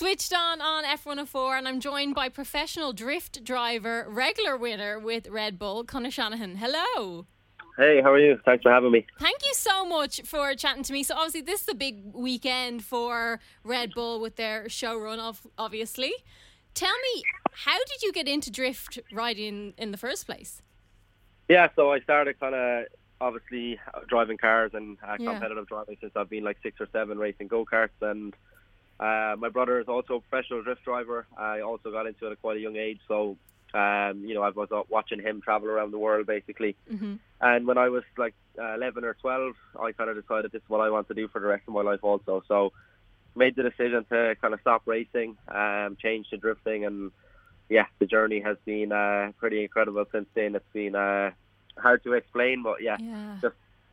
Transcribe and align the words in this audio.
Switched 0.00 0.32
on 0.32 0.62
on 0.62 0.84
F104, 0.84 1.58
and 1.58 1.68
I'm 1.68 1.78
joined 1.78 2.14
by 2.14 2.30
professional 2.30 2.94
drift 2.94 3.44
driver, 3.44 4.06
regular 4.08 4.56
winner 4.56 4.98
with 4.98 5.28
Red 5.28 5.58
Bull, 5.58 5.84
Conor 5.84 6.10
Shanahan. 6.10 6.56
Hello. 6.56 7.26
Hey, 7.76 8.00
how 8.02 8.10
are 8.12 8.18
you? 8.18 8.40
Thanks 8.46 8.62
for 8.62 8.72
having 8.72 8.92
me. 8.92 9.04
Thank 9.18 9.44
you 9.44 9.52
so 9.52 9.84
much 9.84 10.22
for 10.22 10.54
chatting 10.54 10.84
to 10.84 10.94
me. 10.94 11.02
So, 11.02 11.16
obviously, 11.16 11.42
this 11.42 11.60
is 11.60 11.68
a 11.68 11.74
big 11.74 12.14
weekend 12.14 12.82
for 12.82 13.40
Red 13.62 13.92
Bull 13.92 14.22
with 14.22 14.36
their 14.36 14.70
show 14.70 14.98
run, 14.98 15.20
of 15.20 15.46
obviously. 15.58 16.14
Tell 16.72 16.96
me, 17.14 17.22
how 17.52 17.76
did 17.76 18.00
you 18.00 18.10
get 18.10 18.26
into 18.26 18.50
drift 18.50 18.98
riding 19.12 19.74
in 19.76 19.90
the 19.90 19.98
first 19.98 20.24
place? 20.24 20.62
Yeah, 21.50 21.68
so 21.76 21.92
I 21.92 22.00
started 22.00 22.40
kind 22.40 22.54
of 22.54 22.86
obviously 23.20 23.78
driving 24.08 24.38
cars 24.38 24.70
and 24.72 24.96
uh, 25.06 25.16
Yeah. 25.18 25.32
competitive 25.32 25.68
driving 25.68 25.98
since 26.00 26.12
I've 26.16 26.30
been 26.30 26.42
like 26.42 26.56
six 26.62 26.80
or 26.80 26.88
seven 26.90 27.18
racing 27.18 27.48
go 27.48 27.66
karts, 27.66 27.90
and 28.00 28.34
uh, 29.00 29.34
my 29.38 29.48
brother 29.48 29.80
is 29.80 29.88
also 29.88 30.16
a 30.16 30.20
professional 30.20 30.62
drift 30.62 30.84
driver. 30.84 31.26
I 31.36 31.60
also 31.60 31.90
got 31.90 32.06
into 32.06 32.26
it 32.26 32.32
at 32.32 32.42
quite 32.42 32.58
a 32.58 32.60
young 32.60 32.76
age, 32.76 33.00
so 33.08 33.38
um, 33.72 34.22
you 34.24 34.34
know 34.34 34.42
I 34.42 34.50
was 34.50 34.68
watching 34.90 35.20
him 35.20 35.40
travel 35.40 35.68
around 35.68 35.92
the 35.92 35.98
world 35.98 36.26
basically. 36.26 36.76
Mm-hmm. 36.92 37.14
And 37.40 37.66
when 37.66 37.78
I 37.78 37.88
was 37.88 38.04
like 38.18 38.34
uh, 38.58 38.74
11 38.74 39.04
or 39.04 39.14
12, 39.14 39.54
I 39.80 39.92
kind 39.92 40.10
of 40.10 40.20
decided 40.20 40.52
this 40.52 40.60
is 40.62 40.68
what 40.68 40.82
I 40.82 40.90
want 40.90 41.08
to 41.08 41.14
do 41.14 41.28
for 41.28 41.40
the 41.40 41.46
rest 41.46 41.62
of 41.66 41.72
my 41.72 41.80
life 41.80 42.00
also. 42.02 42.42
So 42.46 42.72
made 43.34 43.56
the 43.56 43.62
decision 43.62 44.04
to 44.10 44.36
kind 44.40 44.52
of 44.52 44.60
stop 44.60 44.82
racing, 44.84 45.38
um, 45.48 45.96
change 46.00 46.28
to 46.30 46.36
drifting, 46.36 46.84
and 46.84 47.10
yeah, 47.70 47.86
the 48.00 48.06
journey 48.06 48.40
has 48.40 48.58
been 48.66 48.92
uh, 48.92 49.32
pretty 49.38 49.62
incredible 49.62 50.04
since 50.12 50.26
then. 50.34 50.54
It's 50.56 50.72
been 50.74 50.94
uh, 50.94 51.30
hard 51.78 52.04
to 52.04 52.12
explain, 52.12 52.62
but 52.62 52.82
yeah, 52.82 52.98
Yeah. 53.00 53.50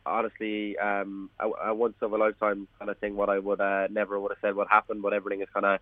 Honestly, 0.08 0.76
um, 0.78 1.30
a, 1.38 1.48
a 1.70 1.74
once 1.74 1.96
of 2.00 2.12
a 2.12 2.16
lifetime 2.16 2.66
kind 2.78 2.90
of 2.90 2.98
thing. 2.98 3.16
What 3.16 3.28
I 3.28 3.38
would 3.38 3.60
uh, 3.60 3.88
never 3.90 4.18
would 4.18 4.32
have 4.32 4.38
said 4.40 4.54
would 4.54 4.68
happen, 4.68 5.00
but 5.00 5.12
everything 5.12 5.42
is 5.42 5.48
kind 5.52 5.66
of 5.66 5.80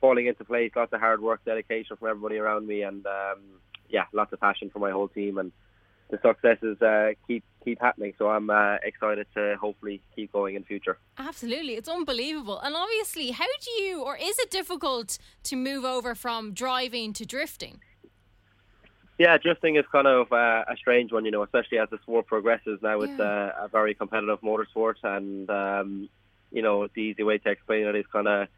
falling 0.00 0.26
into 0.26 0.44
place. 0.44 0.72
Lots 0.74 0.92
of 0.92 1.00
hard 1.00 1.20
work, 1.20 1.44
dedication 1.44 1.96
from 1.96 2.08
everybody 2.08 2.38
around 2.38 2.66
me, 2.66 2.82
and 2.82 3.06
um, 3.06 3.40
yeah, 3.88 4.04
lots 4.12 4.32
of 4.32 4.40
passion 4.40 4.70
for 4.70 4.78
my 4.78 4.90
whole 4.90 5.08
team, 5.08 5.38
and 5.38 5.52
the 6.10 6.18
successes 6.22 6.80
uh, 6.80 7.10
keep 7.26 7.44
keep 7.64 7.80
happening. 7.80 8.14
So 8.18 8.28
I'm 8.28 8.50
uh, 8.50 8.76
excited 8.82 9.26
to 9.34 9.56
hopefully 9.60 10.00
keep 10.16 10.32
going 10.32 10.54
in 10.54 10.64
future. 10.64 10.98
Absolutely. 11.18 11.74
It's 11.74 11.88
unbelievable. 11.88 12.58
And 12.60 12.74
obviously, 12.74 13.30
how 13.30 13.46
do 13.60 13.70
you, 13.82 14.02
or 14.02 14.16
is 14.16 14.38
it 14.38 14.50
difficult 14.50 15.18
to 15.44 15.56
move 15.56 15.84
over 15.84 16.14
from 16.14 16.54
driving 16.54 17.12
to 17.14 17.26
drifting? 17.26 17.80
Yeah, 19.18 19.36
drifting 19.38 19.76
is 19.76 19.84
kind 19.90 20.06
of 20.06 20.32
uh, 20.32 20.64
a 20.68 20.76
strange 20.76 21.12
one, 21.12 21.24
you 21.24 21.32
know, 21.32 21.42
especially 21.42 21.78
as 21.78 21.90
the 21.90 21.98
sport 22.02 22.26
progresses. 22.26 22.78
Now 22.82 23.02
it's 23.02 23.18
Yeah. 23.18 23.24
uh, 23.24 23.64
a 23.64 23.68
very 23.68 23.94
competitive 23.94 24.40
motorsport, 24.42 24.94
and 25.02 25.50
um, 25.50 26.08
you 26.52 26.62
know, 26.62 26.86
the 26.94 27.00
easy 27.02 27.24
way 27.24 27.38
to 27.38 27.50
explain 27.50 27.86
it 27.86 27.96
is 27.96 28.06
kind 28.12 28.28
of 28.28 28.48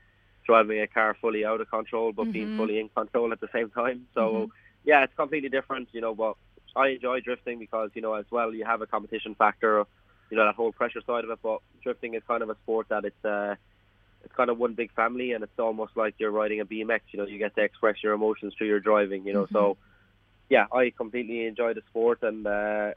driving 0.47 0.81
a 0.81 0.87
car 0.87 1.17
fully 1.21 1.45
out 1.45 1.61
of 1.61 1.71
control, 1.71 2.13
but 2.13 2.31
being 2.33 2.51
Mhm. 2.51 2.57
fully 2.57 2.79
in 2.79 2.89
control 2.91 3.33
at 3.33 3.41
the 3.41 3.49
same 3.55 3.71
time. 3.71 4.07
So 4.15 4.51
yeah, 4.85 5.03
it's 5.05 5.15
completely 5.15 5.49
different, 5.49 5.89
you 5.93 6.03
know. 6.03 6.15
But 6.15 6.37
I 6.77 6.89
enjoy 6.89 7.21
drifting 7.21 7.59
because 7.59 7.91
you 7.95 8.03
know, 8.03 8.15
as 8.15 8.27
well, 8.31 8.53
you 8.55 8.65
have 8.67 8.83
a 8.83 8.87
competition 8.87 9.35
factor, 9.35 9.85
you 10.31 10.37
know, 10.37 10.45
that 10.45 10.57
whole 10.57 10.73
pressure 10.73 11.01
side 11.07 11.25
of 11.25 11.31
it. 11.31 11.39
But 11.43 11.61
drifting 11.83 12.15
is 12.15 12.23
kind 12.29 12.43
of 12.43 12.51
a 12.51 12.57
sport 12.57 12.89
that 12.91 13.05
it's. 13.07 13.25
Uh, 13.25 13.57
it's 14.23 14.35
kind 14.35 14.51
of 14.51 14.59
one 14.59 14.75
big 14.75 14.93
family, 14.93 15.33
and 15.33 15.43
it's 15.43 15.59
almost 15.59 15.97
like 15.97 16.15
you're 16.19 16.31
riding 16.31 16.61
a 16.61 16.65
BMX. 16.67 17.01
You 17.13 17.21
know, 17.21 17.27
you 17.27 17.39
get 17.39 17.55
to 17.57 17.63
express 17.63 17.97
your 18.03 18.13
emotions 18.13 18.55
through 18.57 18.67
your 18.67 18.81
driving. 18.81 19.25
You 19.27 19.33
know, 19.33 19.47
so 19.53 19.79
yeah, 20.51 20.67
I 20.73 20.91
completely 21.03 21.47
enjoy 21.47 21.73
the 21.75 21.83
sport 21.89 22.19
and 22.23 22.47
uh, 22.47 22.91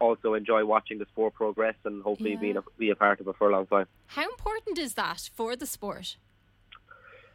also 0.00 0.34
enjoy 0.34 0.64
watching 0.66 0.98
the 0.98 1.06
sport 1.06 1.32
progress 1.34 1.76
and 1.84 2.02
hopefully 2.02 2.32
Yeah. 2.32 2.40
being 2.44 2.56
a, 2.58 2.62
be 2.78 2.90
a 2.90 2.96
part 2.96 3.20
of 3.20 3.28
it 3.28 3.36
for 3.38 3.48
a 3.48 3.52
long 3.52 3.66
time. 3.66 3.86
How 4.08 4.24
important 4.28 4.76
is 4.78 4.94
that 4.94 5.30
for 5.34 5.56
the 5.56 5.66
sport? 5.66 6.16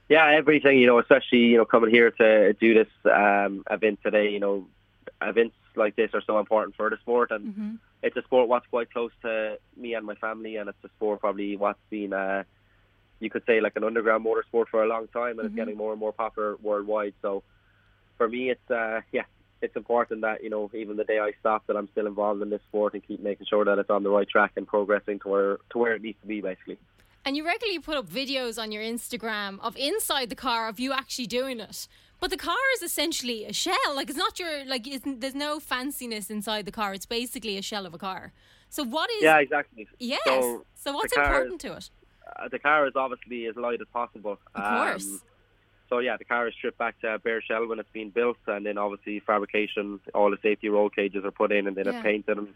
Yeah, 0.09 0.27
everything 0.30 0.77
you 0.77 0.88
know, 0.88 0.99
especially 0.99 1.39
you 1.52 1.58
know 1.58 1.66
coming 1.66 1.89
here 1.89 2.11
to 2.11 2.53
do 2.53 2.73
this 2.73 2.92
um, 3.11 3.64
event 3.72 3.99
today. 4.03 4.30
You 4.30 4.42
know, 4.42 4.67
events 5.22 5.55
like 5.75 5.95
this 5.95 6.11
are 6.14 6.22
so 6.27 6.38
important 6.39 6.75
for 6.75 6.89
the 6.89 6.97
sport, 6.97 7.31
and 7.31 7.44
Mm-hmm. 7.47 7.75
it's 8.03 8.17
a 8.17 8.23
sport 8.23 8.49
what's 8.49 8.67
quite 8.67 8.92
close 8.92 9.11
to 9.21 9.58
me 9.77 9.93
and 9.93 10.05
my 10.05 10.15
family, 10.15 10.58
and 10.58 10.67
it's 10.67 10.83
a 10.83 10.89
sport 10.98 11.21
probably 11.21 11.55
what's 11.55 11.80
been. 11.89 12.11
Uh, 12.11 12.43
you 13.21 13.30
could 13.30 13.43
say 13.45 13.61
like 13.61 13.76
an 13.77 13.83
underground 13.86 14.26
motorsport 14.26 14.65
for 14.70 14.83
a 14.83 14.87
long 14.87 15.08
time, 15.08 15.39
and 15.39 15.42
Mhm. 15.42 15.45
it's 15.45 15.55
getting 15.55 15.77
more 15.77 15.92
and 15.93 15.99
more 15.99 16.11
popular 16.11 16.58
worldwide. 16.58 17.14
So, 17.21 17.43
for 18.17 18.27
me, 18.27 18.49
it's 18.49 18.70
uh, 18.70 19.02
yeah, 19.14 19.23
it's 19.61 19.76
important 19.76 20.22
that 20.22 20.44
you 20.44 20.49
know 20.49 20.70
even 20.73 20.98
the 20.98 21.04
day 21.04 21.20
I 21.20 21.32
stop, 21.39 21.66
that 21.67 21.76
I'm 21.76 21.88
still 21.92 22.08
involved 22.08 22.42
in 22.42 22.49
this 22.49 22.61
sport 22.70 22.94
and 22.94 23.05
keep 23.08 23.22
making 23.22 23.48
sure 23.49 23.66
that 23.66 23.77
it's 23.80 23.89
on 23.89 24.04
the 24.04 24.10
right 24.10 24.27
track 24.27 24.52
and 24.55 24.67
progressing 24.67 25.20
to 25.20 25.27
where 25.30 25.58
to 25.72 25.77
where 25.77 25.94
it 25.94 26.02
needs 26.02 26.20
to 26.22 26.27
be, 26.27 26.42
basically. 26.42 26.77
And 27.23 27.38
you 27.38 27.45
regularly 27.45 27.80
put 27.80 27.98
up 27.98 28.08
videos 28.08 28.60
on 28.61 28.72
your 28.72 28.82
Instagram 28.82 29.60
of 29.61 29.77
inside 29.77 30.30
the 30.30 30.36
car 30.36 30.67
of 30.67 30.80
you 30.80 30.92
actually 30.92 31.27
doing 31.27 31.60
it. 31.60 31.88
But 32.20 32.30
the 32.32 32.38
car 32.38 32.58
is 32.76 32.82
essentially 32.83 33.45
a 33.45 33.54
shell. 33.54 33.95
Like 33.95 34.10
it's 34.10 34.17
not 34.17 34.39
your 34.39 34.66
like. 34.66 34.88
Isn't, 34.88 35.22
there's 35.22 35.36
no 35.36 35.60
fanciness 35.60 36.30
inside 36.32 36.66
the 36.66 36.72
car. 36.72 36.93
It's 36.93 37.05
basically 37.05 37.58
a 37.58 37.61
shell 37.61 37.86
of 37.86 37.93
a 37.93 37.98
car. 37.98 38.32
So 38.70 38.83
what 38.83 39.10
is? 39.11 39.23
Yeah, 39.23 39.39
exactly. 39.39 39.88
Yes. 39.99 40.22
So, 40.26 40.66
So, 40.76 40.93
what's 40.93 41.14
important 41.16 41.60
to 41.61 41.73
it? 41.73 41.89
uh, 42.39 42.48
the 42.48 42.60
car 42.60 42.88
is 42.88 42.93
obviously 42.95 43.45
as 43.48 43.55
light 43.55 43.82
as 43.82 43.88
possible. 43.92 44.39
Of 44.55 44.64
Um, 44.64 44.78
course. 44.78 45.20
So 45.92 46.00
yeah, 46.00 46.16
the 46.16 46.24
car 46.24 46.48
is 46.48 46.54
stripped 46.54 46.78
back 46.78 47.00
to 47.02 47.20
bare 47.20 47.42
shell 47.42 47.68
when 47.68 47.78
it's 47.78 47.90
being 47.92 48.12
built, 48.12 48.38
and 48.48 48.66
then 48.66 48.78
obviously 48.78 49.20
fabrication, 49.20 50.00
all 50.16 50.32
the 50.32 50.38
safety 50.42 50.70
roll 50.70 50.90
cages 50.90 51.26
are 51.26 51.32
put 51.32 51.52
in, 51.52 51.68
and 51.68 51.76
then 51.76 51.86
Yeah. 51.86 51.92
it's 51.92 52.02
painted. 52.02 52.38
And 52.38 52.48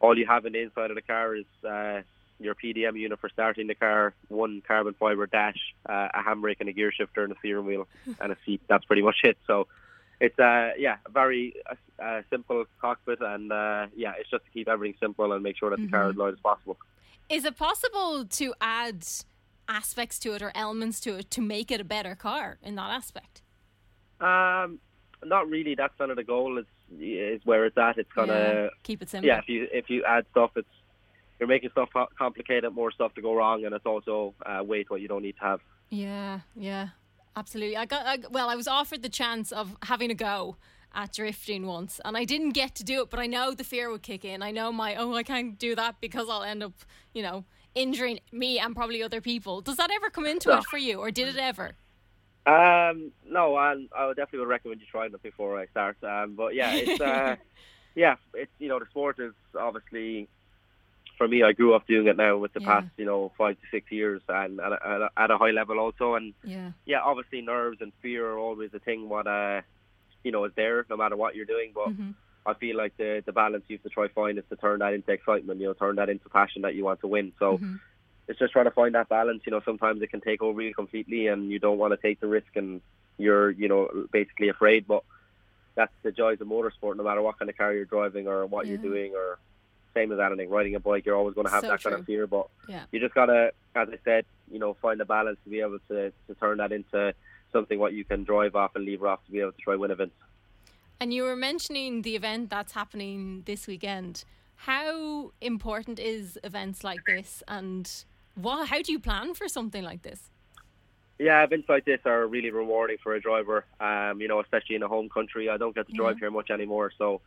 all 0.00 0.16
you 0.16 0.26
have 0.26 0.46
in 0.46 0.52
the 0.52 0.60
inside 0.62 0.90
of 0.92 0.94
the 0.94 1.02
car 1.02 1.34
is 1.34 1.44
uh, 1.68 2.02
your 2.38 2.54
PDM 2.54 2.96
unit 2.96 3.18
for 3.18 3.28
starting 3.30 3.66
the 3.66 3.74
car, 3.74 4.14
one 4.28 4.62
carbon 4.66 4.94
fiber 4.94 5.26
dash, 5.26 5.58
uh, 5.88 6.08
a 6.14 6.20
handbrake 6.22 6.60
and 6.60 6.68
a 6.68 6.72
gear 6.72 6.92
shifter, 6.92 7.24
and 7.24 7.32
a 7.32 7.36
steering 7.40 7.66
wheel 7.66 7.88
and 8.20 8.30
a 8.30 8.36
seat. 8.46 8.60
That's 8.68 8.84
pretty 8.84 9.02
much 9.02 9.16
it. 9.24 9.36
So. 9.46 9.66
It's 10.20 10.36
uh 10.36 10.70
yeah 10.76 10.96
a 11.06 11.10
very 11.12 11.54
uh, 11.70 12.02
uh, 12.02 12.22
simple 12.28 12.64
cockpit 12.80 13.20
and 13.20 13.52
uh, 13.52 13.86
yeah 13.94 14.14
it's 14.18 14.28
just 14.28 14.44
to 14.46 14.50
keep 14.50 14.66
everything 14.68 14.96
simple 14.98 15.32
and 15.32 15.44
make 15.44 15.56
sure 15.56 15.70
that 15.70 15.80
the 15.80 15.86
car 15.86 16.08
is 16.08 16.16
Mm-hmm. 16.16 16.20
light 16.20 16.32
as 16.32 16.40
possible. 16.40 16.76
Is 17.28 17.44
it 17.44 17.56
possible 17.56 18.24
to 18.24 18.52
add 18.60 19.06
aspects 19.68 20.18
to 20.20 20.32
it 20.34 20.42
or 20.42 20.52
elements 20.54 21.00
to 21.00 21.16
it 21.18 21.30
to 21.32 21.40
make 21.40 21.70
it 21.70 21.80
a 21.80 21.84
better 21.84 22.14
car 22.14 22.58
in 22.62 22.74
that 22.76 22.90
aspect? 22.90 23.42
Um, 24.20 24.78
not 25.24 25.48
really. 25.48 25.74
That's 25.74 25.94
kind 25.98 26.10
of 26.10 26.16
the 26.16 26.24
goal. 26.24 26.58
Is 26.58 26.66
is 26.98 27.40
where 27.44 27.66
it's 27.66 27.76
at. 27.76 27.98
It's 27.98 28.10
kind 28.12 28.28
Yeah, 28.28 28.68
keep 28.82 29.02
it 29.02 29.10
simple. 29.10 29.28
yeah. 29.28 29.38
If 29.38 29.48
you 29.48 29.68
if 29.72 29.90
you 29.90 30.04
add 30.04 30.24
stuff, 30.30 30.52
it's 30.56 30.68
you're 31.38 31.48
making 31.48 31.70
stuff 31.70 31.90
complicated, 32.18 32.72
more 32.72 32.90
stuff 32.90 33.14
to 33.14 33.22
go 33.22 33.34
wrong, 33.34 33.64
and 33.64 33.74
it's 33.74 33.86
also 33.86 34.34
uh, 34.44 34.62
weight 34.64 34.90
what 34.90 35.00
you 35.00 35.08
don't 35.08 35.22
need 35.22 35.36
to 35.36 35.44
have. 35.44 35.60
Yeah, 35.90 36.40
yeah, 36.56 36.88
absolutely. 37.36 37.76
I 37.76 37.86
got 37.86 38.06
I, 38.06 38.18
well. 38.30 38.48
I 38.48 38.56
was 38.56 38.66
offered 38.66 39.02
the 39.02 39.08
chance 39.08 39.52
of 39.52 39.76
having 39.82 40.10
a 40.10 40.14
go 40.14 40.56
at 40.94 41.12
drifting 41.12 41.66
once, 41.66 42.00
and 42.04 42.16
I 42.16 42.24
didn't 42.24 42.50
get 42.50 42.74
to 42.76 42.84
do 42.84 43.02
it. 43.02 43.10
But 43.10 43.20
I 43.20 43.26
know 43.26 43.54
the 43.54 43.64
fear 43.64 43.90
would 43.90 44.02
kick 44.02 44.24
in. 44.24 44.42
I 44.42 44.50
know 44.50 44.72
my 44.72 44.96
oh, 44.96 45.14
I 45.14 45.22
can't 45.22 45.58
do 45.58 45.74
that 45.76 46.00
because 46.00 46.28
I'll 46.28 46.42
end 46.42 46.62
up, 46.62 46.72
you 47.14 47.22
know, 47.22 47.44
injuring 47.74 48.20
me 48.32 48.58
and 48.58 48.74
probably 48.74 49.02
other 49.02 49.20
people. 49.20 49.60
Does 49.60 49.76
that 49.76 49.90
ever 49.90 50.10
come 50.10 50.26
into 50.26 50.50
No. 50.50 50.58
it 50.58 50.64
for 50.64 50.78
you, 50.78 50.98
or 50.98 51.10
did 51.10 51.28
it 51.28 51.36
ever? 51.38 51.74
Um, 52.46 53.12
no, 53.28 53.56
I, 53.56 53.74
I 53.96 54.06
would 54.06 54.16
definitely 54.16 54.40
would 54.40 54.48
recommend 54.48 54.80
you 54.80 54.86
trying 54.90 55.12
it 55.12 55.22
before 55.22 55.58
I 55.58 55.66
start. 55.66 56.02
Um, 56.02 56.34
but 56.34 56.54
yeah, 56.54 56.72
it's 56.74 57.00
uh, 57.00 57.36
yeah, 57.94 58.16
it's 58.34 58.50
you 58.58 58.68
know 58.68 58.78
the 58.78 58.86
sport 58.86 59.18
is 59.18 59.34
obviously 59.58 60.28
for 61.18 61.28
me. 61.28 61.42
I 61.42 61.52
grew 61.52 61.74
up 61.74 61.86
doing 61.86 62.06
it 62.06 62.16
now 62.16 62.38
with 62.38 62.54
the 62.54 62.60
Yeah. 62.60 62.80
past 62.80 62.86
you 62.96 63.04
know 63.04 63.32
five 63.36 63.56
to 63.60 63.66
six 63.70 63.92
years, 63.92 64.22
and 64.28 64.60
at 64.60 64.72
a, 64.72 65.10
at 65.16 65.30
a, 65.30 65.36
high 65.36 65.50
level 65.50 65.78
also, 65.78 66.14
and 66.14 66.32
Yeah, 66.42 66.70
yeah, 66.86 67.00
obviously 67.00 67.42
nerves 67.42 67.82
and 67.82 67.92
fear 68.00 68.26
are 68.26 68.38
always 68.38 68.72
a 68.72 68.78
thing. 68.78 69.08
What 69.10 69.26
uh, 69.26 69.60
you 70.24 70.32
know, 70.32 70.44
is 70.44 70.52
there 70.56 70.86
no 70.88 70.96
matter 70.96 71.16
what 71.16 71.36
you're 71.36 71.44
doing. 71.44 71.72
But 71.74 71.88
Mhm. 71.90 72.14
I 72.46 72.54
feel 72.54 72.76
like 72.76 72.96
the 72.96 73.22
the 73.26 73.32
balance 73.32 73.64
you 73.68 73.76
have 73.76 73.82
to 73.82 73.88
try 73.90 74.08
find 74.08 74.38
is 74.38 74.44
to 74.50 74.56
turn 74.56 74.78
that 74.80 74.94
into 74.94 75.12
excitement. 75.12 75.60
You 75.60 75.66
know, 75.68 75.72
turn 75.74 75.96
that 75.96 76.08
into 76.08 76.28
passion 76.28 76.62
that 76.62 76.74
you 76.74 76.84
want 76.84 77.00
to 77.00 77.08
win. 77.08 77.32
So 77.38 77.58
Mhm. 77.58 77.80
it's 78.28 78.38
just 78.38 78.52
trying 78.52 78.66
to 78.66 78.70
find 78.70 78.94
that 78.94 79.08
balance. 79.08 79.42
You 79.46 79.52
know, 79.52 79.60
sometimes 79.64 80.02
it 80.02 80.10
can 80.10 80.20
take 80.20 80.42
over 80.42 80.60
you 80.62 80.74
completely, 80.74 81.26
and 81.26 81.50
you 81.50 81.58
don't 81.58 81.78
want 81.78 81.92
to 81.92 81.96
take 81.96 82.20
the 82.20 82.26
risk, 82.26 82.54
and 82.56 82.80
you're 83.18 83.50
you 83.50 83.68
know 83.68 84.06
basically 84.12 84.48
afraid. 84.48 84.86
But 84.86 85.04
that's 85.76 85.92
the 86.02 86.12
joys 86.12 86.40
of 86.40 86.48
motorsport. 86.48 86.96
No 86.96 87.04
matter 87.04 87.22
what 87.22 87.38
kind 87.38 87.50
of 87.50 87.56
car 87.56 87.72
you're 87.72 87.84
driving 87.84 88.26
or 88.26 88.46
what 88.46 88.66
you're 88.66 88.78
doing, 88.78 89.14
or 89.14 89.38
same 89.94 90.12
as 90.12 90.18
anything, 90.18 90.50
riding 90.50 90.74
a 90.74 90.80
bike, 90.80 91.04
you're 91.06 91.16
always 91.16 91.34
going 91.34 91.46
to 91.46 91.52
have 91.52 91.62
So 91.62 91.68
that 91.68 91.82
kind 91.82 91.94
of 91.96 92.04
fear. 92.06 92.26
But 92.26 92.48
Yeah. 92.68 92.84
you 92.92 93.00
just 93.00 93.14
gotta, 93.14 93.52
as 93.74 93.88
I 93.88 93.98
said, 94.04 94.24
you 94.50 94.58
know, 94.58 94.74
find 94.74 95.00
a 95.00 95.04
balance 95.04 95.38
to 95.44 95.50
be 95.50 95.60
able 95.60 95.78
to 95.90 96.12
to 96.28 96.34
turn 96.40 96.58
that 96.58 96.72
into 96.72 97.14
something 97.52 97.78
what 97.78 97.92
you 97.94 98.04
can 98.04 98.24
drive 98.24 98.54
off 98.56 98.72
and 98.74 98.84
lever 98.84 99.08
off 99.08 99.24
to 99.26 99.32
be 99.32 99.40
able 99.40 99.52
to 99.52 99.60
try 99.62 99.74
win 99.76 99.90
events. 99.90 100.14
And 101.00 101.14
you 101.14 101.22
were 101.22 101.36
mentioning 101.36 102.02
the 102.02 102.16
event 102.16 102.50
that's 102.50 102.72
happening 102.72 103.42
this 103.46 103.66
weekend. 103.66 104.24
How 104.56 105.30
important 105.40 106.00
is 106.00 106.38
events 106.42 106.82
like 106.82 107.04
this, 107.06 107.42
and 107.46 107.88
what? 108.34 108.68
How 108.68 108.82
do 108.82 108.90
you 108.90 108.98
plan 108.98 109.34
for 109.34 109.46
something 109.48 109.84
like 109.84 110.02
this? 110.02 110.30
Yeah, 111.20 111.42
events 111.44 111.68
like 111.68 111.84
this 111.84 112.00
are 112.04 112.26
really 112.26 112.50
rewarding 112.50 112.96
for 113.02 113.14
a 113.14 113.20
driver. 113.20 113.64
Um, 113.80 114.20
you 114.20 114.26
know, 114.28 114.40
especially 114.40 114.74
in 114.76 114.82
a 114.82 114.88
home 114.88 115.08
country. 115.08 115.48
I 115.48 115.56
don't 115.56 115.74
get 115.74 115.86
to 115.88 115.92
drive 115.92 116.16
Yeah. 116.16 116.22
here 116.26 116.30
much 116.32 116.50
anymore, 116.50 116.90
so 116.98 117.20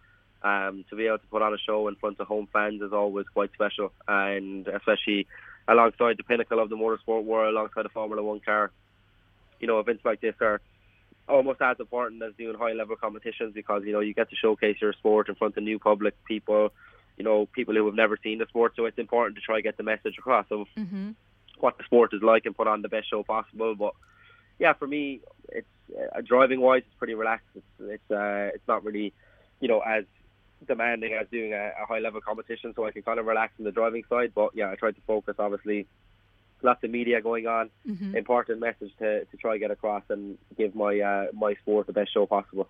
um, 0.44 0.83
to 0.89 0.95
be 0.97 1.07
able 1.07 1.19
to 1.19 1.27
put 1.27 1.41
on 1.41 1.53
a 1.53 1.57
show 1.57 1.88
in 1.88 1.95
front 1.95 2.19
of 2.19 2.27
home 2.27 2.47
fans 2.51 2.81
is 2.81 2.91
always 2.91 3.27
quite 3.27 3.53
special, 3.53 3.94
and 4.07 4.68
especially 4.68 5.27
alongside 5.69 6.18
the 6.18 6.23
pinnacle 6.23 6.59
of 6.59 6.69
the 6.69 6.75
motorsport 6.75 7.23
world, 7.23 7.53
alongside 7.53 7.85
a 7.85 7.89
Formula 7.89 8.21
One 8.21 8.41
car. 8.41 8.71
you 9.62 9.68
know, 9.68 9.79
events 9.79 10.03
like 10.03 10.19
this 10.19 10.33
are 10.41 10.59
almost 11.27 11.62
as 11.62 11.77
important 11.79 12.21
as 12.23 12.33
doing 12.38 12.57
high 12.57 12.73
level 12.73 12.95
competitions 12.95 13.53
because 13.53 13.83
you 13.85 13.94
know 13.94 14.00
you 14.00 14.13
get 14.13 14.29
to 14.29 14.35
showcase 14.35 14.77
your 14.81 14.94
sport 14.94 15.29
in 15.29 15.35
front 15.35 15.57
of 15.57 15.63
new 15.63 15.79
public 15.79 16.13
people, 16.25 16.71
you 17.18 17.23
know, 17.23 17.45
people 17.45 17.73
who 17.75 17.85
have 17.85 17.95
never 17.95 18.18
seen 18.21 18.39
the 18.39 18.45
sport. 18.47 18.73
So 18.75 18.85
it's 18.85 18.97
important 18.97 19.35
to 19.35 19.41
try 19.41 19.56
to 19.57 19.62
get 19.62 19.77
the 19.77 19.83
message 19.83 20.15
across 20.18 20.45
of 20.51 20.68
Mm-hmm. 20.77 21.12
what 21.59 21.77
the 21.77 21.83
sport 21.83 22.12
is 22.13 22.21
like 22.21 22.45
and 22.45 22.56
put 22.56 22.68
on 22.68 22.81
the 22.81 22.89
best 22.89 23.09
show 23.09 23.23
possible. 23.23 23.75
But 23.75 23.94
yeah, 24.59 24.73
for 24.73 24.88
me, 24.88 25.21
it's 25.50 25.68
uh, 26.15 26.21
driving 26.21 26.62
wise, 26.62 26.83
it's 26.85 26.95
pretty 26.97 27.13
relaxed. 27.13 27.47
It's 27.56 27.65
it's 27.79 28.12
uh, 28.12 28.51
it's 28.56 28.68
not 28.68 28.83
really, 28.83 29.13
you 29.59 29.68
know, 29.68 29.79
as 29.79 30.06
demanding 30.68 31.13
as 31.13 31.27
doing 31.31 31.53
a, 31.53 31.71
a 31.81 31.85
high 31.88 32.00
level 32.00 32.21
competition. 32.21 32.73
So 32.75 32.85
I 32.85 32.91
can 32.91 33.01
kind 33.01 33.19
of 33.19 33.25
relax 33.25 33.53
in 33.57 33.65
the 33.65 33.71
driving 33.71 34.03
side. 34.09 34.31
But 34.33 34.51
yeah, 34.53 34.69
I 34.71 34.75
try 34.75 34.91
to 34.91 35.01
focus. 35.07 35.35
Obviously, 35.39 35.88
lots 36.63 36.83
of 36.83 36.89
media 36.89 37.21
going 37.21 37.47
on. 37.47 37.69
Mm-hmm. 37.87 38.15
Important 38.15 38.59
message 38.59 38.91
to, 38.99 39.25
to 39.25 39.37
try 39.37 39.57
get 39.57 39.71
across 39.71 40.03
and 40.09 40.37
give 40.57 40.75
my 40.75 40.99
uh, 40.99 41.25
my 41.33 41.55
sport 41.55 41.87
the 41.87 41.93
best 41.93 42.13
show 42.13 42.25
possible. 42.25 42.67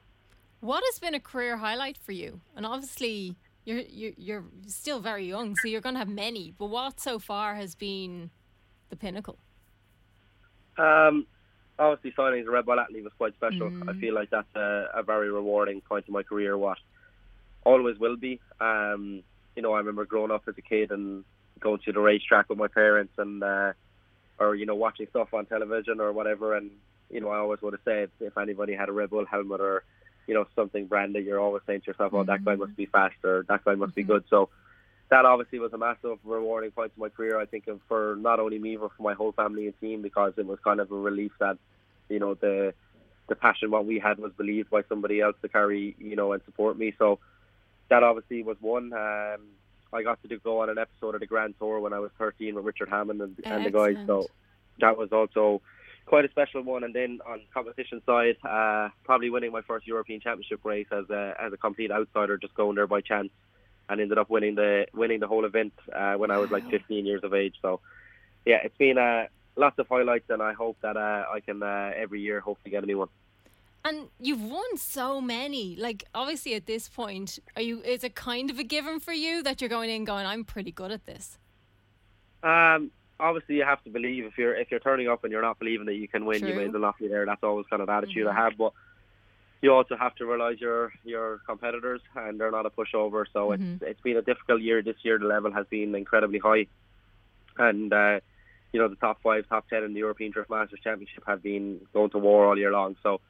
What 0.59 0.83
has 0.91 0.99
been 0.99 1.15
a 1.15 1.19
career 1.19 1.57
highlight 1.57 1.97
for 1.97 2.11
you? 2.11 2.41
And 2.55 2.65
obviously, 2.65 3.35
you're 3.65 3.79
you're, 3.79 4.13
you're 4.17 4.43
still 4.67 4.99
very 4.99 5.25
young, 5.27 5.55
so 5.55 5.67
you're 5.67 5.81
going 5.81 5.95
to 5.95 5.99
have 5.99 6.09
many. 6.09 6.53
But 6.57 6.67
what 6.67 6.99
so 6.99 7.19
far 7.19 7.55
has 7.55 7.75
been 7.75 8.29
the 8.89 8.95
pinnacle? 8.95 9.37
Um, 10.77 11.25
obviously, 11.77 12.13
signing 12.15 12.41
as 12.41 12.47
a 12.47 12.51
Red 12.51 12.65
Bull 12.65 12.79
athlete 12.79 13.03
was 13.03 13.13
quite 13.17 13.33
special. 13.35 13.71
I 13.89 13.93
feel 13.93 14.13
like 14.13 14.29
that's 14.29 14.55
a, 14.55 14.89
a 14.95 15.03
very 15.03 15.31
rewarding 15.31 15.81
point 15.81 16.05
in 16.07 16.13
my 16.13 16.23
career. 16.23 16.57
What 16.57 16.77
always 17.63 17.97
will 17.99 18.17
be. 18.17 18.39
Um, 18.59 19.23
you 19.55 19.61
know, 19.61 19.73
I 19.73 19.79
remember 19.79 20.05
growing 20.05 20.31
up 20.31 20.43
as 20.47 20.55
a 20.57 20.61
kid 20.61 20.91
and 20.91 21.23
going 21.61 21.79
to 21.85 21.91
the 21.93 21.99
racetrack 21.99 22.49
with 22.49 22.57
my 22.57 22.67
parents, 22.67 23.13
and 23.17 23.41
uh, 23.43 23.73
or 24.39 24.55
you 24.55 24.65
know, 24.65 24.75
watching 24.75 25.07
stuff 25.09 25.33
on 25.33 25.45
television 25.45 26.01
or 26.01 26.11
whatever. 26.11 26.55
And 26.55 26.71
you 27.09 27.21
know, 27.21 27.29
I 27.29 27.37
always 27.37 27.61
would 27.61 27.73
have 27.73 27.81
said 27.85 28.09
if 28.19 28.37
anybody 28.37 28.73
had 28.73 28.89
a 28.89 28.91
Red 28.91 29.09
Bull 29.09 29.25
helmet 29.25 29.61
or 29.61 29.83
you 30.27 30.33
know 30.33 30.45
something 30.55 30.87
branded, 30.87 31.25
you're 31.25 31.39
always 31.39 31.63
saying 31.65 31.81
to 31.81 31.87
yourself, 31.87 32.13
"Oh, 32.13 32.23
that 32.23 32.43
guy 32.43 32.55
must 32.55 32.75
be 32.75 32.85
faster. 32.85 33.45
That 33.47 33.63
guy 33.63 33.75
must 33.75 33.95
be 33.95 34.03
good." 34.03 34.25
So 34.29 34.49
that 35.09 35.25
obviously 35.25 35.59
was 35.59 35.73
a 35.73 35.77
massive 35.77 36.19
rewarding 36.23 36.71
point 36.71 36.93
in 36.95 37.01
my 37.01 37.09
career. 37.09 37.39
I 37.39 37.45
think 37.45 37.67
for 37.87 38.15
not 38.19 38.39
only 38.39 38.59
me 38.59 38.77
but 38.77 38.91
for 38.95 39.03
my 39.03 39.13
whole 39.13 39.33
family 39.33 39.65
and 39.65 39.79
team 39.79 40.01
because 40.01 40.33
it 40.37 40.45
was 40.45 40.57
kind 40.63 40.79
of 40.79 40.91
a 40.91 40.95
relief 40.95 41.33
that 41.39 41.57
you 42.09 42.19
know 42.19 42.33
the 42.33 42.73
the 43.27 43.35
passion 43.35 43.71
what 43.71 43.85
we 43.85 43.99
had 43.99 44.19
was 44.19 44.31
believed 44.33 44.69
by 44.69 44.83
somebody 44.89 45.21
else 45.21 45.35
to 45.41 45.49
carry 45.49 45.95
you 45.99 46.15
know 46.15 46.33
and 46.33 46.41
support 46.45 46.77
me. 46.77 46.93
So 46.97 47.19
that 47.89 48.03
obviously 48.03 48.41
was 48.41 48.57
one. 48.61 48.93
Um, 48.93 49.41
I 49.93 50.03
got 50.03 50.21
to 50.21 50.27
do, 50.27 50.39
go 50.39 50.61
on 50.61 50.69
an 50.69 50.77
episode 50.77 51.15
of 51.15 51.21
the 51.21 51.27
Grand 51.27 51.55
Tour 51.59 51.79
when 51.79 51.93
I 51.93 51.99
was 51.99 52.11
13 52.17 52.55
with 52.55 52.65
Richard 52.65 52.89
Hammond 52.89 53.21
and, 53.21 53.35
and 53.43 53.65
the 53.65 53.71
guys. 53.71 53.97
So 54.07 54.27
that 54.79 54.97
was 54.97 55.11
also 55.11 55.61
quite 56.05 56.25
a 56.25 56.29
special 56.29 56.61
one. 56.61 56.83
And 56.83 56.93
then 56.93 57.19
on 57.27 57.41
competition 57.53 58.01
side, 58.05 58.37
uh, 58.43 58.89
probably 59.03 59.29
winning 59.29 59.51
my 59.51 59.61
first 59.61 59.87
European 59.87 60.21
Championship 60.21 60.61
race 60.63 60.87
as 60.91 61.09
a 61.09 61.35
as 61.39 61.53
a 61.53 61.57
complete 61.57 61.91
outsider, 61.91 62.37
just 62.37 62.55
going 62.55 62.75
there 62.75 62.87
by 62.87 63.01
chance, 63.01 63.29
and 63.89 63.99
ended 63.99 64.17
up 64.17 64.29
winning 64.29 64.55
the 64.55 64.87
winning 64.93 65.19
the 65.19 65.27
whole 65.27 65.45
event 65.45 65.73
uh, 65.93 66.13
when 66.15 66.31
I 66.31 66.37
was 66.37 66.51
like 66.51 66.69
15 66.69 67.05
years 67.05 67.23
of 67.23 67.33
age. 67.33 67.55
So 67.61 67.81
yeah, 68.45 68.59
it's 68.63 68.77
been 68.77 68.97
uh, 68.97 69.25
lots 69.55 69.77
of 69.79 69.87
highlights, 69.87 70.29
and 70.29 70.41
I 70.41 70.53
hope 70.53 70.77
that 70.81 70.97
uh, 70.97 71.25
I 71.31 71.39
can 71.41 71.61
uh, 71.61 71.91
every 71.95 72.21
year 72.21 72.39
hope 72.39 72.63
to 72.63 72.69
get 72.69 72.83
a 72.83 72.85
new 72.85 72.99
one. 72.99 73.09
And 73.83 74.09
you've 74.19 74.43
won 74.43 74.77
so 74.77 75.19
many. 75.21 75.75
Like 75.75 76.03
obviously 76.13 76.53
at 76.53 76.65
this 76.67 76.87
point, 76.87 77.39
are 77.55 77.61
you 77.61 77.81
is 77.81 78.03
it 78.03 78.15
kind 78.15 78.49
of 78.51 78.59
a 78.59 78.63
given 78.63 78.99
for 78.99 79.13
you 79.13 79.41
that 79.43 79.59
you're 79.61 79.69
going 79.69 79.89
in 79.89 80.05
going, 80.05 80.25
I'm 80.25 80.43
pretty 80.43 80.71
good 80.71 80.91
at 80.91 81.05
this? 81.05 81.37
Um, 82.43 82.91
obviously, 83.19 83.55
you 83.55 83.63
have 83.63 83.83
to 83.83 83.89
believe 83.89 84.25
if 84.25 84.37
you're 84.37 84.55
if 84.55 84.69
you're 84.69 84.79
turning 84.79 85.07
up 85.07 85.23
and 85.23 85.31
you're 85.31 85.41
not 85.41 85.57
believing 85.59 85.85
that 85.87 85.95
you 85.95 86.07
can 86.07 86.25
win, 86.25 86.41
you 86.41 86.53
True. 86.53 86.55
may 86.57 86.65
as 86.67 86.71
well 86.73 86.81
not 86.81 86.99
be 86.99 87.07
there. 87.07 87.25
That's 87.25 87.43
always 87.43 87.65
kind 87.67 87.81
of 87.81 87.89
attitude 87.89 88.27
Mhm. 88.27 88.31
I 88.31 88.35
have, 88.35 88.57
but 88.57 88.73
you 89.61 89.73
also 89.73 89.95
have 89.95 90.15
to 90.15 90.25
realize 90.25 90.61
your 90.61 90.93
your 91.03 91.39
competitors 91.47 92.01
and 92.15 92.39
they're 92.39 92.51
not 92.51 92.67
a 92.67 92.69
pushover. 92.69 93.25
So 93.33 93.49
Mhm. 93.49 93.75
it's 93.75 93.83
it's 93.83 94.01
been 94.01 94.17
a 94.17 94.21
difficult 94.21 94.61
year 94.61 94.83
this 94.83 94.97
year. 95.03 95.17
The 95.17 95.25
level 95.25 95.51
has 95.51 95.65
been 95.67 95.95
incredibly 95.95 96.39
high, 96.39 96.67
and 97.57 97.91
uh, 97.91 98.19
you 98.73 98.79
know 98.79 98.87
the 98.87 98.95
top 98.95 99.21
five, 99.23 99.49
top 99.49 99.67
ten 99.69 99.83
in 99.83 99.93
the 99.93 99.99
European 99.99 100.31
Drift 100.31 100.51
Masters 100.51 100.79
Championship 100.83 101.23
have 101.25 101.41
been 101.41 101.81
going 101.93 102.11
to 102.11 102.19
war 102.19 102.45
all 102.45 102.57
year 102.57 102.71
long. 102.71 102.95
So 103.01 103.21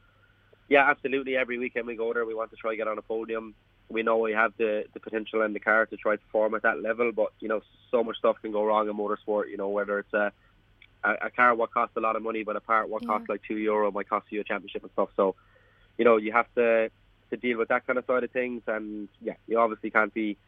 yeah, 0.72 0.88
absolutely. 0.90 1.36
Every 1.36 1.58
weekend 1.58 1.86
we 1.86 1.96
go 1.96 2.12
there, 2.14 2.24
we 2.24 2.34
want 2.34 2.50
to 2.50 2.56
try 2.56 2.74
get 2.74 2.88
on 2.88 2.96
a 2.98 3.02
podium. 3.02 3.54
We 3.90 4.02
know 4.02 4.16
we 4.16 4.32
have 4.32 4.52
the, 4.56 4.84
the 4.94 5.00
potential 5.00 5.42
and 5.42 5.54
the 5.54 5.60
car 5.60 5.84
to 5.84 5.96
try 5.98 6.16
to 6.16 6.22
perform 6.22 6.54
at 6.54 6.62
that 6.62 6.80
level, 6.82 7.12
but 7.12 7.28
you 7.40 7.48
know, 7.48 7.60
so 7.90 8.02
much 8.02 8.16
stuff 8.16 8.36
can 8.40 8.52
go 8.52 8.64
wrong 8.64 8.88
in 8.88 8.96
motorsport. 8.96 9.50
You 9.50 9.58
know, 9.58 9.68
whether 9.68 9.98
it's 9.98 10.14
a 10.14 10.32
a, 11.04 11.10
a 11.26 11.30
car 11.30 11.54
what 11.54 11.72
costs 11.72 11.96
a 11.96 12.00
lot 12.00 12.16
of 12.16 12.22
money, 12.22 12.42
but 12.42 12.56
a 12.56 12.60
part 12.60 12.88
what 12.88 13.02
Yeah. 13.02 13.08
costs 13.08 13.28
like 13.28 13.42
two 13.46 13.58
euro 13.58 13.90
might 13.92 14.08
cost 14.08 14.26
you 14.30 14.40
a 14.40 14.44
championship 14.44 14.82
and 14.82 14.92
stuff. 14.92 15.10
So, 15.14 15.34
you 15.98 16.04
know, 16.06 16.16
you 16.16 16.32
have 16.32 16.46
to 16.54 16.90
to 17.30 17.36
deal 17.36 17.58
with 17.58 17.68
that 17.68 17.86
kind 17.86 17.98
of 17.98 18.06
side 18.06 18.24
of 18.24 18.30
things, 18.30 18.62
and 18.66 19.08
yeah, 19.20 19.36
you 19.46 19.58
obviously 19.58 19.90
can't 19.90 20.14
be 20.14 20.38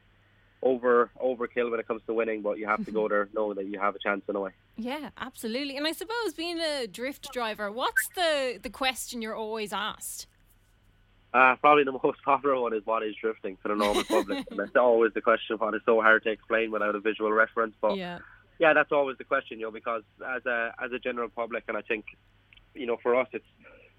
over 0.65 1.11
overkill 1.23 1.71
when 1.71 1.79
it 1.79 1.87
comes 1.87 2.03
to 2.07 2.15
winning, 2.15 2.43
but 2.43 2.59
you 2.59 2.67
have 2.67 2.85
to 2.87 2.91
go 2.91 3.07
there 3.07 3.29
knowing 3.35 3.57
that 3.57 3.67
you 3.67 3.79
have 3.79 3.95
a 3.95 3.99
chance 3.99 4.23
in 4.29 4.35
a 4.35 4.41
way. 4.41 4.51
Yeah, 4.77 5.11
absolutely. 5.19 5.77
And 5.77 5.87
I 5.87 5.93
suppose 5.93 6.33
being 6.35 6.59
a 6.59 6.87
drift 6.87 7.31
driver, 7.33 7.71
what's 7.71 8.09
the 8.17 8.59
the 8.61 8.71
question 8.71 9.23
you're 9.23 9.37
always 9.37 9.73
asked? 9.73 10.27
Uh, 11.35 11.57
probably 11.57 11.85
the 11.85 11.93
most 11.93 12.23
popular 12.25 12.59
one 12.59 12.73
is 12.73 12.85
what 12.87 13.03
is 13.03 13.15
drifting 13.21 13.59
for 13.61 13.69
the 13.69 13.75
normal 13.77 14.05
public, 14.05 14.47
and 14.51 14.59
that's 14.59 14.77
always 14.77 15.13
the 15.13 15.21
question. 15.21 15.57
What 15.59 15.75
is 15.75 15.83
so 15.85 16.01
hard 16.01 16.25
to 16.25 16.31
explain 16.31 16.71
without 16.71 16.95
a 16.95 17.01
visual 17.01 17.31
reference, 17.31 17.75
but 17.81 17.97
yeah. 17.97 18.21
yeah, 18.59 18.73
that's 18.73 18.93
always 18.93 19.19
the 19.19 19.25
question, 19.25 19.61
you 19.61 19.67
know, 19.67 19.71
because 19.71 20.03
as 20.27 20.47
a 20.47 20.75
as 20.83 20.93
a 20.93 20.99
general 20.99 21.29
public, 21.29 21.65
and 21.69 21.77
I 21.77 21.83
think, 21.83 22.07
you 22.75 22.87
know, 22.87 22.97
for 23.03 23.15
us, 23.15 23.29
it's 23.33 23.47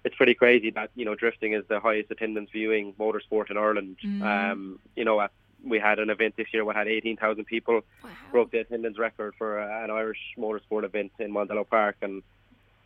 it's 0.04 0.16
pretty 0.16 0.34
crazy 0.34 0.70
that 0.70 0.90
you 0.96 1.04
know 1.04 1.14
drifting 1.14 1.52
is 1.52 1.64
the 1.68 1.78
highest 1.78 2.10
attendance 2.10 2.50
viewing 2.50 2.92
motorsport 2.94 3.50
in 3.50 3.56
Ireland. 3.56 3.98
Mm. 4.04 4.22
Um, 4.22 4.78
you 4.96 5.04
know, 5.04 5.20
at, 5.20 5.30
we 5.66 5.78
had 5.78 5.98
an 5.98 6.10
event 6.10 6.34
this 6.36 6.46
year. 6.52 6.64
We 6.64 6.74
had 6.74 6.88
eighteen 6.88 7.16
thousand 7.16 7.44
people, 7.46 7.82
Wow. 8.02 8.10
broke 8.30 8.50
the 8.52 8.58
attendance 8.60 8.98
record 8.98 9.34
for 9.36 9.60
uh, 9.60 9.84
an 9.84 9.90
Irish 9.90 10.20
motorsport 10.38 10.84
event 10.84 11.12
in 11.18 11.32
Mondello 11.32 11.68
Park, 11.68 11.96
and 12.02 12.22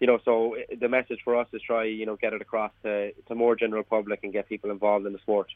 you 0.00 0.06
know, 0.06 0.18
so 0.24 0.56
the 0.80 0.88
message 0.88 1.20
for 1.24 1.36
us 1.36 1.46
is 1.52 1.62
try 1.62 1.84
you 1.84 2.06
know 2.06 2.16
get 2.16 2.32
it 2.32 2.40
across 2.42 2.72
to 2.82 3.12
to 3.28 3.34
more 3.34 3.54
general 3.56 3.82
public 3.82 4.20
and 4.24 4.32
get 4.32 4.48
people 4.48 4.70
involved 4.70 5.06
in 5.06 5.12
the 5.12 5.18
sport. 5.18 5.48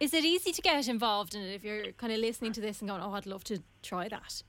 Is 0.00 0.12
it 0.12 0.24
easy 0.24 0.50
to 0.52 0.62
get 0.62 0.88
involved 0.88 1.34
in 1.36 1.42
it 1.42 1.54
if 1.54 1.62
you're 1.62 1.92
kind 1.92 2.12
of 2.12 2.18
listening 2.18 2.52
to 2.54 2.60
this 2.60 2.80
and 2.80 2.88
going, 2.90 3.00
"Oh, 3.02 3.12
I'd 3.12 3.26
love 3.26 3.44
to 3.44 3.62
try 3.82 4.08
that"? 4.08 4.42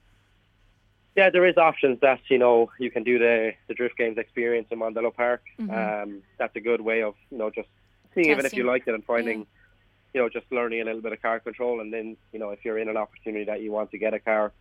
Yeah, 1.16 1.30
there 1.30 1.46
is 1.46 1.58
options 1.58 2.00
that 2.02 2.22
you 2.30 2.40
know 2.40 2.72
you 2.80 2.90
can 2.90 3.04
do 3.04 3.20
the 3.20 3.54
the 3.68 3.76
drift 3.76 3.98
games 3.98 4.18
experience 4.18 4.68
in 4.72 4.80
Mondello 4.80 5.14
Park. 5.14 5.44
Um, 5.60 6.24
that's 6.40 6.56
a 6.56 6.60
good 6.60 6.82
way 6.82 7.04
of 7.04 7.14
you 7.30 7.38
know 7.38 7.50
just 7.52 7.70
seeing 8.16 8.30
even 8.32 8.46
if 8.46 8.54
you 8.54 8.64
like 8.64 8.88
it 8.88 8.94
and 8.96 9.04
finding 9.06 9.46
you 10.14 10.22
know 10.22 10.30
just 10.30 10.46
learning 10.52 10.82
a 10.82 10.86
little 10.86 11.02
bit 11.02 11.14
of 11.14 11.22
car 11.22 11.40
control, 11.40 11.82
and 11.82 11.92
then 11.94 12.18
you 12.32 12.40
know 12.40 12.52
if 12.52 12.60
you're 12.64 12.78
in 12.78 12.90
an 12.90 12.98
opportunity 12.98 13.46
that 13.46 13.62
you 13.62 13.72
want 13.72 13.92
to 13.92 13.98
get 13.98 14.14
a 14.14 14.20
car, 14.20 14.52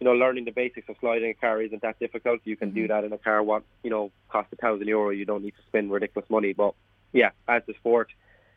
you 0.00 0.04
know 0.04 0.12
learning 0.12 0.44
the 0.44 0.50
basics 0.50 0.88
of 0.88 0.96
sliding 1.00 1.30
a 1.30 1.34
car 1.34 1.60
isn't 1.62 1.82
that 1.82 1.98
difficult. 1.98 2.40
You 2.44 2.56
can 2.56 2.70
do 2.72 2.88
that 2.88 3.04
in 3.04 3.12
a 3.12 3.18
car 3.18 3.42
what 3.42 3.62
you 3.82 3.90
know 3.90 4.10
cost 4.28 4.48
a 4.52 4.56
thousand 4.56 4.88
euro. 4.88 5.10
You 5.10 5.24
don't 5.24 5.42
need 5.42 5.56
to 5.56 5.62
spend 5.68 5.90
ridiculous 5.90 6.28
money, 6.30 6.52
but 6.52 6.74
yeah, 7.12 7.30
as 7.48 7.62
the 7.66 7.74
sport 7.74 8.08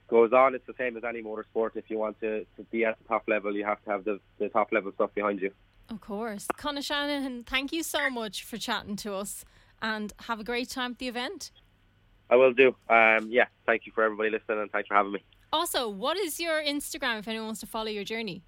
goes 0.07 0.33
on, 0.33 0.55
it's 0.55 0.65
the 0.67 0.75
same 0.77 0.97
as 0.97 1.03
any 1.03 1.21
motorsport. 1.21 1.71
If 1.75 1.89
you 1.89 1.97
want 1.97 2.19
to, 2.21 2.45
to 2.57 2.63
be 2.71 2.85
at 2.85 2.97
the 2.99 3.07
top 3.07 3.23
level, 3.27 3.55
you 3.55 3.65
have 3.65 3.83
to 3.85 3.89
have 3.89 4.05
the, 4.05 4.19
the 4.39 4.49
top 4.49 4.71
level 4.71 4.91
stuff 4.93 5.13
behind 5.13 5.41
you. 5.41 5.51
Of 5.89 6.01
course. 6.01 6.47
Conor 6.57 6.81
Shanahan, 6.81 7.43
thank 7.43 7.71
you 7.71 7.83
so 7.83 8.09
much 8.09 8.43
for 8.43 8.57
chatting 8.57 8.95
to 8.97 9.13
us 9.13 9.45
and 9.81 10.13
have 10.21 10.39
a 10.39 10.43
great 10.43 10.69
time 10.69 10.91
at 10.91 10.99
the 10.99 11.07
event. 11.07 11.51
I 12.29 12.37
will 12.37 12.53
do. 12.53 12.75
Um, 12.89 13.27
yeah, 13.29 13.45
thank 13.65 13.85
you 13.85 13.91
for 13.93 14.03
everybody 14.03 14.31
listening 14.31 14.61
and 14.61 14.71
thanks 14.71 14.87
for 14.87 14.95
having 14.95 15.11
me. 15.11 15.23
Also, 15.55 15.87
what 15.87 16.17
is 16.17 16.37
your 16.37 16.61
Instagram 16.61 17.17
if 17.19 17.29
anyone 17.29 17.45
wants 17.45 17.61
to 17.61 17.65
follow 17.65 17.87
your 17.87 18.03
journey? 18.03 18.43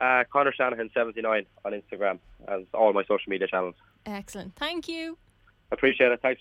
Uh, 0.00 0.24
Conor 0.32 0.54
Shanahan 0.56 0.88
seventy 0.94 1.20
nine 1.20 1.44
on 1.66 1.72
Instagram 1.72 2.18
and 2.46 2.66
all 2.72 2.90
my 2.94 3.02
social 3.02 3.28
media 3.28 3.46
channels. 3.46 3.74
Excellent. 4.06 4.56
Thank 4.56 4.88
you. 4.88 5.18
Appreciate 5.70 6.10
it. 6.10 6.20
Thanks. 6.22 6.36